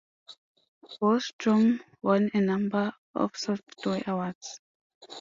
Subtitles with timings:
[0.99, 4.59] "Maelstrom" won a number of software awards.